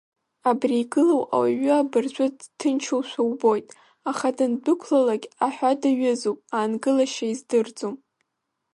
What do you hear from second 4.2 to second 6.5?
дандәықәлалакь аҳәа даҩызоуп,